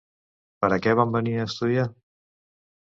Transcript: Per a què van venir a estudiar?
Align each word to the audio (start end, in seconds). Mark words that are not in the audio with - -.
Per 0.63 0.69
a 0.71 0.79
què 0.85 0.95
van 1.01 1.13
venir 1.19 1.37
a 1.37 1.47
estudiar? 1.51 1.87